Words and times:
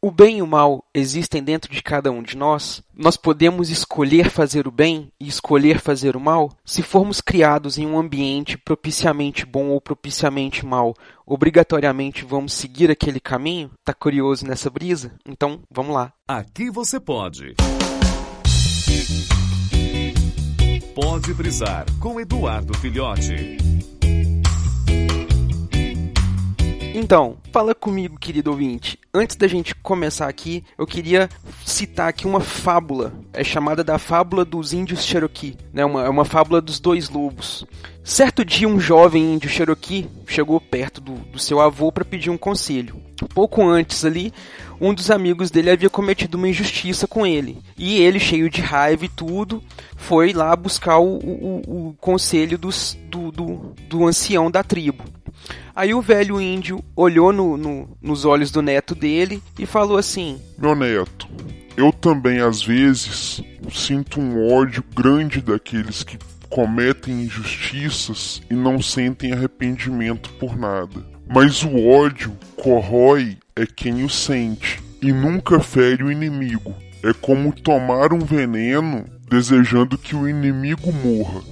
o 0.00 0.12
bem 0.12 0.38
e 0.38 0.42
o 0.42 0.46
mal 0.46 0.84
existem 0.94 1.42
dentro 1.42 1.72
de 1.72 1.82
cada 1.82 2.10
um 2.10 2.22
de 2.22 2.36
nós? 2.36 2.82
Nós 2.94 3.16
podemos 3.16 3.68
escolher 3.68 4.30
fazer 4.30 4.68
o 4.68 4.70
bem 4.70 5.10
e 5.18 5.26
escolher 5.26 5.80
fazer 5.80 6.16
o 6.16 6.20
mal? 6.20 6.52
Se 6.64 6.82
formos 6.82 7.20
criados 7.20 7.78
em 7.78 7.86
um 7.86 7.98
ambiente 7.98 8.56
propiciamente 8.56 9.44
bom 9.44 9.68
ou 9.70 9.80
propiciamente 9.80 10.64
mal, 10.64 10.94
obrigatoriamente 11.26 12.24
vamos 12.24 12.52
seguir 12.52 12.90
aquele 12.90 13.18
caminho? 13.18 13.72
Tá 13.84 13.92
curioso 13.92 14.46
nessa 14.46 14.70
brisa? 14.70 15.12
Então, 15.26 15.60
vamos 15.70 15.94
lá. 15.94 16.12
Aqui 16.26 16.70
você 16.70 17.00
pode. 17.00 17.56
Pode 20.94 21.34
brisar 21.34 21.86
com 22.00 22.20
Eduardo 22.20 22.76
Filhote. 22.78 23.58
Então, 26.94 27.36
fala 27.52 27.76
comigo, 27.76 28.18
querido 28.18 28.50
ouvinte. 28.50 28.98
Antes 29.18 29.34
da 29.34 29.48
gente 29.48 29.74
começar 29.74 30.28
aqui, 30.28 30.62
eu 30.78 30.86
queria 30.86 31.28
citar 31.66 32.08
aqui 32.08 32.24
uma 32.24 32.38
fábula. 32.38 33.12
É 33.32 33.42
chamada 33.42 33.82
da 33.82 33.98
fábula 33.98 34.44
dos 34.44 34.72
índios 34.72 35.04
Cherokee. 35.04 35.56
Né? 35.72 35.84
Uma, 35.84 36.04
é 36.04 36.08
uma 36.08 36.24
fábula 36.24 36.60
dos 36.60 36.78
dois 36.78 37.10
lobos. 37.10 37.66
Certo 38.04 38.44
dia, 38.44 38.68
um 38.68 38.78
jovem 38.78 39.34
índio 39.34 39.50
Cherokee 39.50 40.08
chegou 40.24 40.60
perto 40.60 41.00
do, 41.00 41.14
do 41.14 41.38
seu 41.40 41.60
avô 41.60 41.90
para 41.90 42.04
pedir 42.04 42.30
um 42.30 42.38
conselho. 42.38 43.02
Pouco 43.34 43.60
antes 43.60 44.04
ali, 44.04 44.32
um 44.80 44.94
dos 44.94 45.10
amigos 45.10 45.50
dele 45.50 45.70
havia 45.70 45.90
cometido 45.90 46.38
uma 46.38 46.48
injustiça 46.48 47.08
com 47.08 47.26
ele. 47.26 47.58
E 47.76 48.00
ele, 48.00 48.20
cheio 48.20 48.48
de 48.48 48.60
raiva 48.60 49.04
e 49.04 49.08
tudo, 49.08 49.60
foi 49.96 50.32
lá 50.32 50.54
buscar 50.54 50.98
o, 51.00 51.18
o, 51.18 51.88
o 51.88 51.96
conselho 52.00 52.56
dos, 52.56 52.96
do, 53.10 53.32
do, 53.32 53.74
do 53.88 54.06
ancião 54.06 54.48
da 54.48 54.62
tribo. 54.62 55.02
Aí 55.74 55.94
o 55.94 56.02
velho 56.02 56.40
índio 56.40 56.82
olhou 56.96 57.32
no, 57.32 57.56
no, 57.56 57.96
nos 58.02 58.24
olhos 58.24 58.50
do 58.50 58.60
neto 58.60 58.94
dele 58.94 59.42
e 59.58 59.66
falou 59.66 59.96
assim: 59.96 60.40
Meu 60.58 60.74
neto, 60.74 61.28
eu 61.76 61.92
também 61.92 62.40
às 62.40 62.62
vezes 62.62 63.40
sinto 63.72 64.20
um 64.20 64.52
ódio 64.52 64.82
grande 64.94 65.40
daqueles 65.40 66.02
que 66.02 66.18
cometem 66.48 67.22
injustiças 67.22 68.42
e 68.50 68.54
não 68.54 68.80
sentem 68.80 69.32
arrependimento 69.32 70.32
por 70.34 70.56
nada. 70.56 71.06
Mas 71.28 71.62
o 71.62 71.88
ódio 71.88 72.36
corrói 72.56 73.36
é 73.54 73.66
quem 73.66 74.02
o 74.02 74.08
sente 74.08 74.82
e 75.02 75.12
nunca 75.12 75.60
fere 75.60 76.02
o 76.02 76.10
inimigo. 76.10 76.74
É 77.02 77.12
como 77.12 77.52
tomar 77.52 78.12
um 78.12 78.18
veneno 78.18 79.04
desejando 79.28 79.98
que 79.98 80.16
o 80.16 80.28
inimigo 80.28 80.92
morra. 80.92 81.42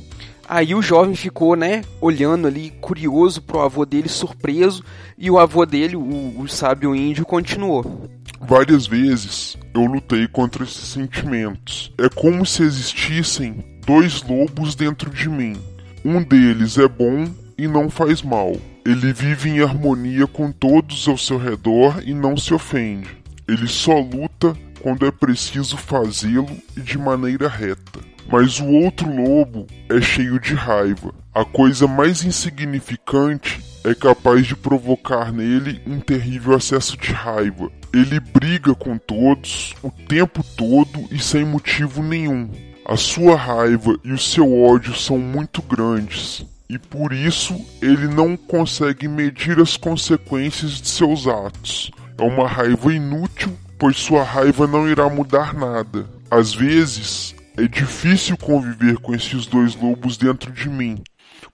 Aí 0.49 0.75
o 0.75 0.83
jovem 0.83 1.17
ficou, 1.17 1.57
né, 1.57 1.83
olhando 2.01 2.47
ali, 2.47 2.71
curioso 2.81 3.43
pro 3.43 3.61
avô 3.61 3.85
dele, 3.85 4.09
surpreso, 4.09 4.85
e 5.19 5.31
o 5.31 5.39
avô 5.39 5.67
dele, 5.67 5.97
o, 5.97 6.41
o 6.41 6.49
sábio 6.49 6.95
índio, 6.95 7.25
continuou. 7.25 8.09
Várias 8.41 8.87
vezes 8.87 9.57
eu 9.75 9.85
lutei 9.85 10.29
contra 10.29 10.63
esses 10.63 10.89
sentimentos. 10.89 11.93
É 11.99 12.09
como 12.09 12.47
se 12.47 12.63
existissem 12.63 13.65
dois 13.85 14.23
lobos 14.23 14.75
dentro 14.75 15.11
de 15.11 15.29
mim. 15.29 15.57
Um 16.05 16.23
deles 16.23 16.79
é 16.79 16.87
bom 16.87 17.27
e 17.59 17.67
não 17.67 17.91
faz 17.91 18.23
mal. 18.23 18.55
Ele 18.85 19.13
vive 19.13 19.51
em 19.51 19.61
harmonia 19.61 20.29
com 20.29 20.53
todos 20.53 21.09
ao 21.09 21.19
seu 21.19 21.39
redor 21.39 22.01
e 22.05 22.15
não 22.15 22.37
se 22.37 22.55
ofende. 22.55 23.09
Ele 23.49 23.67
só 23.67 23.99
luta 23.99 24.57
quando 24.81 25.05
é 25.05 25.11
preciso 25.11 25.77
fazê-lo 25.77 26.57
e 26.77 26.81
de 26.81 26.97
maneira 26.97 27.49
reta. 27.49 27.99
Mas 28.31 28.59
o 28.59 28.67
outro 28.67 29.09
lobo 29.09 29.67
é 29.89 30.01
cheio 30.01 30.41
de 30.41 30.55
raiva. 30.55 31.15
A 31.35 31.45
coisa 31.45 31.87
mais 31.87 32.25
insignificante 32.25 33.63
é 33.85 33.95
capaz 33.95 34.47
de 34.47 34.57
provocar 34.57 35.33
nele 35.33 35.81
um 35.87 36.01
terrível 36.01 36.55
acesso 36.55 36.97
de 36.97 37.13
raiva. 37.13 37.71
Ele 37.95 38.19
briga 38.19 38.75
com 38.75 38.99
todos 38.99 39.75
o 39.83 39.91
tempo 39.91 40.45
todo 40.57 41.07
e 41.11 41.19
sem 41.19 41.45
motivo 41.45 42.03
nenhum. 42.03 42.51
A 42.85 42.97
sua 42.97 43.37
raiva 43.37 43.97
e 44.05 44.13
o 44.13 44.19
seu 44.19 44.61
ódio 44.61 44.95
são 44.95 45.19
muito 45.19 45.63
grandes 45.63 46.45
e 46.69 46.79
por 46.79 47.13
isso 47.13 47.55
ele 47.81 48.09
não 48.09 48.37
consegue 48.37 49.07
medir 49.07 49.61
as 49.61 49.77
consequências 49.77 50.81
de 50.81 50.89
seus 50.89 51.27
atos. 51.27 51.91
É 52.19 52.23
uma 52.23 52.49
raiva 52.49 52.93
inútil, 52.93 53.57
pois 53.79 53.97
sua 53.97 54.25
raiva 54.25 54.67
não 54.67 54.89
irá 54.89 55.09
mudar 55.09 55.55
nada. 55.55 56.09
Às 56.31 56.53
vezes, 56.55 57.36
é 57.57 57.67
difícil 57.67 58.37
conviver 58.37 58.99
com 58.99 59.15
esses 59.15 59.47
dois 59.47 59.75
lobos 59.75 60.17
dentro 60.17 60.53
de 60.53 60.69
mim, 60.69 61.03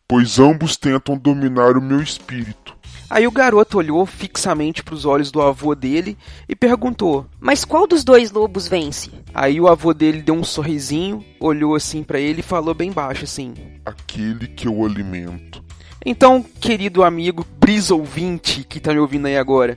pois 0.06 0.38
ambos 0.38 0.76
tentam 0.76 1.16
dominar 1.16 1.76
o 1.76 1.82
meu 1.82 2.02
espírito. 2.02 2.76
Aí 3.08 3.26
o 3.26 3.30
garoto 3.30 3.76
olhou 3.76 4.06
fixamente 4.06 4.82
para 4.82 4.94
os 4.94 5.04
olhos 5.04 5.30
do 5.30 5.42
avô 5.42 5.74
dele 5.74 6.16
e 6.48 6.56
perguntou: 6.56 7.26
Mas 7.38 7.64
qual 7.64 7.86
dos 7.86 8.02
dois 8.02 8.32
lobos 8.32 8.66
vence? 8.66 9.10
Aí 9.34 9.60
o 9.60 9.68
avô 9.68 9.92
dele 9.92 10.22
deu 10.22 10.34
um 10.34 10.42
sorrisinho, 10.42 11.22
olhou 11.38 11.74
assim 11.74 12.02
para 12.02 12.18
ele 12.18 12.40
e 12.40 12.42
falou 12.42 12.74
bem 12.74 12.90
baixo 12.90 13.24
assim: 13.24 13.52
Aquele 13.84 14.48
que 14.48 14.66
eu 14.66 14.84
alimento. 14.84 15.61
Então, 16.04 16.44
querido 16.60 17.04
amigo 17.04 17.46
brisa 17.58 17.94
ouvinte 17.94 18.64
que 18.64 18.78
está 18.78 18.92
me 18.92 18.98
ouvindo 18.98 19.26
aí 19.26 19.36
agora, 19.36 19.76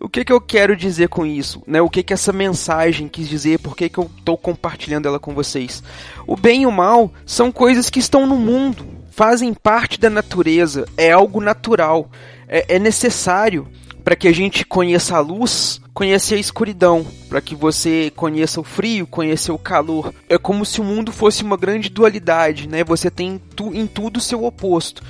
o 0.00 0.08
que, 0.08 0.24
que 0.24 0.32
eu 0.32 0.40
quero 0.40 0.76
dizer 0.76 1.08
com 1.08 1.24
isso? 1.26 1.62
Né? 1.66 1.80
O 1.80 1.90
que, 1.90 2.02
que 2.02 2.12
essa 2.12 2.32
mensagem 2.32 3.08
quis 3.08 3.28
dizer? 3.28 3.58
Por 3.58 3.76
que, 3.76 3.88
que 3.88 3.98
eu 3.98 4.10
estou 4.18 4.36
compartilhando 4.36 5.06
ela 5.06 5.18
com 5.18 5.34
vocês? 5.34 5.82
O 6.26 6.36
bem 6.36 6.62
e 6.62 6.66
o 6.66 6.72
mal 6.72 7.12
são 7.24 7.50
coisas 7.52 7.90
que 7.90 7.98
estão 7.98 8.26
no 8.26 8.36
mundo, 8.36 8.86
fazem 9.10 9.52
parte 9.52 9.98
da 9.98 10.10
natureza, 10.10 10.86
é 10.96 11.10
algo 11.10 11.40
natural, 11.40 12.10
é, 12.48 12.76
é 12.76 12.78
necessário 12.78 13.66
para 14.06 14.14
que 14.14 14.28
a 14.28 14.32
gente 14.32 14.64
conheça 14.64 15.16
a 15.16 15.20
luz, 15.20 15.80
conheça 15.92 16.36
a 16.36 16.38
escuridão, 16.38 17.04
para 17.28 17.40
que 17.40 17.56
você 17.56 18.12
conheça 18.14 18.60
o 18.60 18.64
frio, 18.64 19.04
conheça 19.04 19.52
o 19.52 19.58
calor. 19.58 20.14
É 20.28 20.38
como 20.38 20.64
se 20.64 20.80
o 20.80 20.84
mundo 20.84 21.10
fosse 21.10 21.42
uma 21.42 21.56
grande 21.56 21.88
dualidade, 21.88 22.68
né? 22.68 22.84
Você 22.84 23.10
tem 23.10 23.40
tu, 23.56 23.74
em 23.74 23.84
tudo 23.84 24.18
o 24.18 24.20
seu 24.20 24.44
oposto. 24.44 25.02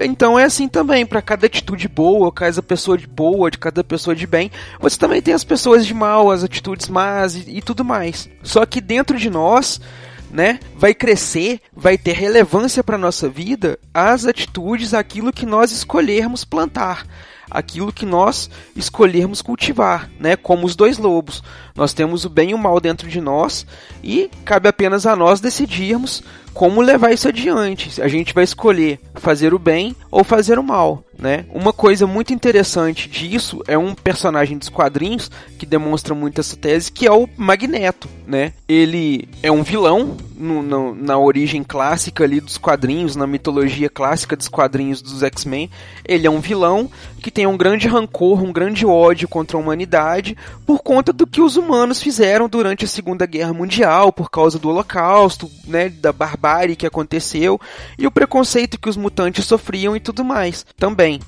Então 0.00 0.38
é 0.38 0.44
assim 0.44 0.68
também, 0.68 1.04
para 1.04 1.22
cada 1.22 1.46
atitude 1.46 1.88
boa, 1.88 2.32
cada 2.32 2.62
pessoa 2.62 2.96
de 2.96 3.06
boa, 3.06 3.50
de 3.50 3.58
cada 3.58 3.84
pessoa 3.84 4.14
de 4.14 4.26
bem, 4.26 4.50
você 4.80 4.98
também 4.98 5.20
tem 5.20 5.34
as 5.34 5.44
pessoas 5.44 5.86
de 5.86 5.94
mal, 5.94 6.30
as 6.30 6.42
atitudes 6.42 6.88
más 6.88 7.34
e, 7.34 7.58
e 7.58 7.62
tudo 7.62 7.84
mais. 7.84 8.28
Só 8.42 8.64
que 8.64 8.80
dentro 8.80 9.18
de 9.18 9.28
nós, 9.28 9.80
né, 10.30 10.58
vai 10.76 10.94
crescer, 10.94 11.60
vai 11.74 11.98
ter 11.98 12.12
relevância 12.12 12.82
para 12.82 12.96
nossa 12.96 13.28
vida 13.28 13.78
as 13.92 14.24
atitudes, 14.24 14.94
aquilo 14.94 15.32
que 15.32 15.46
nós 15.46 15.70
escolhermos 15.72 16.44
plantar 16.44 17.04
aquilo 17.52 17.92
que 17.92 18.06
nós 18.06 18.48
escolhermos 18.74 19.42
cultivar, 19.42 20.10
né? 20.18 20.36
Como 20.36 20.66
os 20.66 20.74
dois 20.74 20.96
lobos. 20.96 21.42
Nós 21.76 21.92
temos 21.92 22.24
o 22.24 22.30
bem 22.30 22.50
e 22.50 22.54
o 22.54 22.58
mal 22.58 22.80
dentro 22.80 23.08
de 23.08 23.20
nós 23.20 23.66
e 24.02 24.30
cabe 24.44 24.68
apenas 24.68 25.06
a 25.06 25.14
nós 25.14 25.40
decidirmos 25.40 26.22
como 26.52 26.80
levar 26.80 27.12
isso 27.12 27.28
adiante. 27.28 28.00
A 28.00 28.08
gente 28.08 28.34
vai 28.34 28.44
escolher 28.44 29.00
fazer 29.14 29.54
o 29.54 29.58
bem 29.58 29.96
ou 30.10 30.22
fazer 30.22 30.58
o 30.58 30.62
mal, 30.62 31.04
né? 31.18 31.44
Uma 31.50 31.72
coisa 31.72 32.06
muito 32.06 32.32
interessante 32.32 33.08
disso 33.08 33.62
é 33.66 33.78
um 33.78 33.94
personagem 33.94 34.58
dos 34.58 34.68
quadrinhos 34.68 35.30
que 35.58 35.64
demonstra 35.64 36.14
muito 36.14 36.40
essa 36.40 36.56
tese, 36.56 36.92
que 36.92 37.06
é 37.06 37.12
o 37.12 37.28
Magneto, 37.36 38.08
né? 38.26 38.52
Ele 38.68 39.28
é 39.42 39.50
um 39.50 39.62
vilão 39.62 40.16
no, 40.36 40.62
no, 40.62 40.94
na 40.94 41.16
origem 41.18 41.62
clássica 41.62 42.24
ali 42.24 42.40
dos 42.40 42.58
quadrinhos, 42.58 43.16
na 43.16 43.26
mitologia 43.26 43.88
clássica 43.88 44.36
dos 44.36 44.48
quadrinhos 44.48 45.00
dos 45.00 45.22
X-Men. 45.22 45.70
Ele 46.04 46.26
é 46.26 46.30
um 46.30 46.40
vilão 46.40 46.90
que 47.22 47.30
tem 47.30 47.46
um 47.46 47.56
grande 47.56 47.86
rancor, 47.86 48.42
um 48.42 48.52
grande 48.52 48.84
ódio 48.84 49.28
contra 49.28 49.56
a 49.56 49.60
humanidade 49.60 50.36
por 50.66 50.82
conta 50.82 51.12
do 51.12 51.26
que 51.26 51.40
os 51.40 51.56
humanos 51.56 52.02
fizeram 52.02 52.48
durante 52.48 52.84
a 52.84 52.88
Segunda 52.88 53.24
Guerra 53.24 53.52
Mundial, 53.52 54.12
por 54.12 54.30
causa 54.30 54.58
do 54.58 54.68
Holocausto, 54.68 55.48
né, 55.66 55.88
da 55.88 56.12
barbárie 56.12 56.41
que 56.76 56.86
aconteceu 56.86 57.60
e 57.98 58.06
o 58.06 58.10
preconceito 58.10 58.78
que 58.78 58.88
os 58.88 58.96
mutantes 58.96 59.46
sofriam 59.46 59.96
e 59.96 60.00
tudo 60.00 60.24
mais 60.24 60.66
também. 60.76 61.20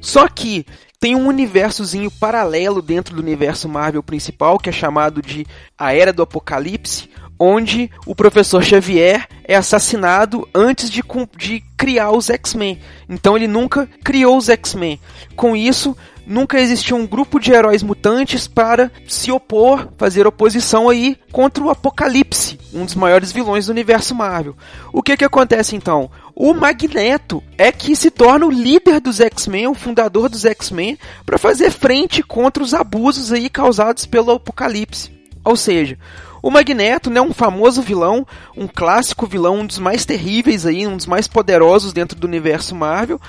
Só 0.00 0.28
que 0.28 0.66
tem 1.00 1.14
um 1.14 1.26
universozinho 1.26 2.10
paralelo 2.10 2.82
dentro 2.82 3.14
do 3.16 3.22
universo 3.22 3.68
Marvel 3.68 4.02
principal, 4.02 4.58
que 4.58 4.68
é 4.68 4.72
chamado 4.72 5.22
de 5.22 5.46
A 5.78 5.94
Era 5.94 6.12
do 6.12 6.22
Apocalipse, 6.22 7.08
onde 7.42 7.90
o 8.04 8.14
professor 8.14 8.62
Xavier 8.62 9.26
é 9.44 9.56
assassinado 9.56 10.46
antes 10.54 10.90
de, 10.90 11.02
de 11.38 11.64
criar 11.74 12.10
os 12.10 12.28
X-Men. 12.28 12.78
Então 13.08 13.34
ele 13.34 13.48
nunca 13.48 13.88
criou 14.04 14.36
os 14.36 14.50
X-Men. 14.50 15.00
Com 15.34 15.56
isso, 15.56 15.96
nunca 16.26 16.60
existiu 16.60 16.98
um 16.98 17.06
grupo 17.06 17.40
de 17.40 17.50
heróis 17.50 17.82
mutantes 17.82 18.46
para 18.46 18.92
se 19.08 19.32
opor, 19.32 19.88
fazer 19.96 20.26
oposição 20.26 20.90
aí 20.90 21.16
contra 21.32 21.64
o 21.64 21.70
Apocalipse, 21.70 22.58
um 22.74 22.84
dos 22.84 22.94
maiores 22.94 23.32
vilões 23.32 23.66
do 23.66 23.72
universo 23.72 24.14
Marvel. 24.14 24.54
O 24.92 25.02
que 25.02 25.16
que 25.16 25.24
acontece 25.24 25.74
então? 25.74 26.10
O 26.34 26.52
Magneto 26.52 27.42
é 27.56 27.72
que 27.72 27.96
se 27.96 28.10
torna 28.10 28.44
o 28.44 28.50
líder 28.50 29.00
dos 29.00 29.18
X-Men, 29.18 29.68
o 29.68 29.74
fundador 29.74 30.28
dos 30.28 30.44
X-Men, 30.44 30.98
para 31.24 31.38
fazer 31.38 31.70
frente 31.70 32.22
contra 32.22 32.62
os 32.62 32.74
abusos 32.74 33.32
aí 33.32 33.48
causados 33.48 34.04
pelo 34.04 34.32
Apocalipse. 34.32 35.10
Ou 35.42 35.56
seja, 35.56 35.98
o 36.42 36.50
Magneto, 36.50 37.10
né, 37.10 37.20
um 37.20 37.32
famoso 37.32 37.82
vilão, 37.82 38.26
um 38.56 38.66
clássico 38.66 39.26
vilão, 39.26 39.60
um 39.60 39.66
dos 39.66 39.78
mais 39.78 40.04
terríveis 40.04 40.66
aí, 40.66 40.86
um 40.86 40.96
dos 40.96 41.06
mais 41.06 41.28
poderosos 41.28 41.92
dentro 41.92 42.18
do 42.18 42.26
universo 42.26 42.74
Marvel, 42.74 43.20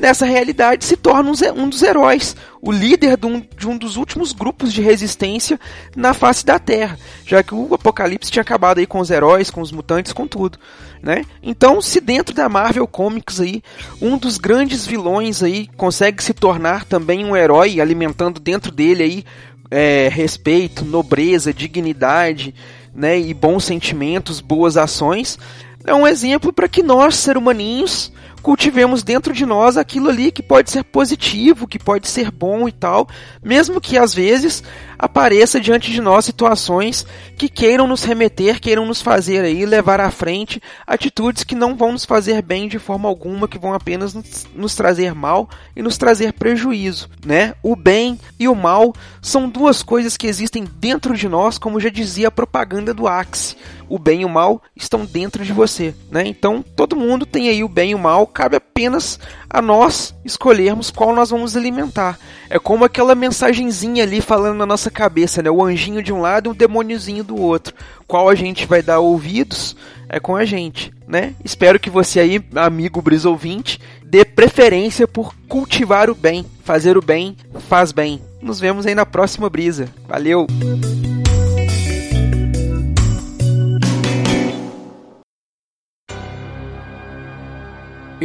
nessa 0.00 0.24
realidade 0.24 0.84
se 0.84 0.96
torna 0.96 1.30
um 1.54 1.68
dos 1.68 1.82
heróis, 1.82 2.34
o 2.60 2.72
líder 2.72 3.16
de 3.16 3.26
um, 3.26 3.40
de 3.40 3.68
um, 3.68 3.76
dos 3.76 3.96
últimos 3.96 4.32
grupos 4.32 4.72
de 4.72 4.80
resistência 4.80 5.60
na 5.94 6.14
face 6.14 6.44
da 6.44 6.58
Terra, 6.58 6.98
já 7.24 7.42
que 7.42 7.54
o 7.54 7.74
Apocalipse 7.74 8.30
tinha 8.30 8.42
acabado 8.42 8.78
aí 8.78 8.86
com 8.86 8.98
os 8.98 9.10
heróis, 9.10 9.50
com 9.50 9.60
os 9.60 9.70
mutantes, 9.70 10.12
com 10.12 10.26
tudo, 10.26 10.58
né? 11.02 11.24
Então, 11.42 11.80
se 11.80 12.00
dentro 12.00 12.34
da 12.34 12.48
Marvel 12.48 12.86
Comics 12.86 13.40
aí, 13.40 13.62
um 14.00 14.18
dos 14.18 14.38
grandes 14.38 14.86
vilões 14.86 15.42
aí 15.42 15.68
consegue 15.76 16.22
se 16.22 16.34
tornar 16.34 16.84
também 16.84 17.24
um 17.24 17.36
herói, 17.36 17.80
alimentando 17.80 18.40
dentro 18.40 18.72
dele 18.72 19.02
aí 19.02 19.24
é, 19.70 20.08
respeito, 20.08 20.84
nobreza, 20.84 21.52
dignidade, 21.54 22.54
né, 22.94 23.18
e 23.18 23.32
bons 23.32 23.64
sentimentos, 23.64 24.40
boas 24.40 24.76
ações, 24.76 25.38
é 25.84 25.94
um 25.94 26.06
exemplo 26.06 26.52
para 26.52 26.68
que 26.68 26.82
nós, 26.82 27.14
seres 27.14 27.40
humaninhos, 27.40 28.12
cultivemos 28.40 29.02
dentro 29.02 29.32
de 29.32 29.46
nós 29.46 29.76
aquilo 29.76 30.08
ali 30.08 30.32
que 30.32 30.42
pode 30.42 30.70
ser 30.70 30.82
positivo, 30.84 31.68
que 31.68 31.78
pode 31.78 32.08
ser 32.08 32.30
bom 32.30 32.68
e 32.68 32.72
tal, 32.72 33.08
mesmo 33.42 33.80
que 33.80 33.96
às 33.96 34.14
vezes 34.14 34.62
apareça 35.00 35.58
diante 35.58 35.90
de 35.90 36.00
nós 36.00 36.26
situações 36.26 37.06
que 37.36 37.48
queiram 37.48 37.86
nos 37.86 38.04
remeter, 38.04 38.60
queiram 38.60 38.84
nos 38.84 39.00
fazer 39.00 39.42
aí 39.42 39.64
levar 39.64 39.98
à 39.98 40.10
frente 40.10 40.60
atitudes 40.86 41.42
que 41.42 41.54
não 41.54 41.74
vão 41.74 41.92
nos 41.92 42.04
fazer 42.04 42.42
bem 42.42 42.68
de 42.68 42.78
forma 42.78 43.08
alguma, 43.08 43.48
que 43.48 43.58
vão 43.58 43.72
apenas 43.72 44.14
nos, 44.54 44.74
trazer 44.74 45.14
mal 45.14 45.48
e 45.74 45.82
nos 45.82 45.96
trazer 45.96 46.34
prejuízo, 46.34 47.08
né? 47.24 47.54
O 47.62 47.74
bem 47.74 48.18
e 48.38 48.46
o 48.46 48.54
mal 48.54 48.94
são 49.22 49.48
duas 49.48 49.82
coisas 49.82 50.16
que 50.16 50.26
existem 50.26 50.64
dentro 50.64 51.16
de 51.16 51.28
nós, 51.28 51.56
como 51.56 51.80
já 51.80 51.88
dizia 51.88 52.28
a 52.28 52.32
propaganda 52.32 52.92
do 52.92 53.08
Axe. 53.08 53.56
O 53.88 53.98
bem 53.98 54.20
e 54.20 54.24
o 54.24 54.28
mal 54.28 54.62
estão 54.76 55.04
dentro 55.04 55.44
de 55.44 55.52
você, 55.52 55.94
né? 56.10 56.22
Então, 56.26 56.62
todo 56.76 56.94
mundo 56.94 57.26
tem 57.26 57.48
aí 57.48 57.64
o 57.64 57.68
bem 57.68 57.90
e 57.90 57.94
o 57.94 57.98
mal, 57.98 58.26
cabe 58.30 58.56
apenas 58.56 59.18
a 59.48 59.60
nós 59.60 60.14
escolhermos 60.24 60.90
qual 60.90 61.14
nós 61.14 61.30
vamos 61.30 61.56
alimentar. 61.56 62.18
É 62.48 62.58
como 62.58 62.84
aquela 62.84 63.14
mensagenzinha 63.14 64.04
ali 64.04 64.20
falando 64.20 64.56
na 64.56 64.66
nossa 64.66 64.90
cabeça, 64.90 65.42
né? 65.42 65.50
O 65.50 65.64
anjinho 65.64 66.02
de 66.02 66.12
um 66.12 66.20
lado 66.20 66.48
e 66.48 66.52
o 66.52 66.54
demôniozinho 66.54 67.24
do 67.24 67.36
outro. 67.36 67.74
Qual 68.06 68.28
a 68.28 68.34
gente 68.34 68.66
vai 68.66 68.82
dar 68.82 69.00
ouvidos 69.00 69.76
é 70.08 70.18
com 70.18 70.34
a 70.34 70.44
gente, 70.44 70.92
né? 71.06 71.34
Espero 71.44 71.78
que 71.78 71.90
você 71.90 72.20
aí, 72.20 72.44
amigo 72.56 73.02
Brisa 73.02 73.28
ouvinte, 73.28 73.80
dê 74.02 74.24
preferência 74.24 75.06
por 75.06 75.34
cultivar 75.48 76.10
o 76.10 76.14
bem. 76.14 76.44
Fazer 76.64 76.96
o 76.96 77.02
bem 77.02 77.36
faz 77.68 77.92
bem. 77.92 78.20
Nos 78.40 78.58
vemos 78.58 78.86
aí 78.86 78.94
na 78.94 79.06
próxima 79.06 79.50
brisa. 79.50 79.88
Valeu! 80.08 80.46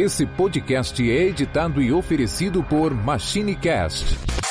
Esse 0.06 0.24
podcast 0.24 1.02
é 1.02 1.24
editado 1.24 1.82
e 1.82 1.92
oferecido 1.92 2.62
por 2.62 2.94
MachineCast 2.94 4.45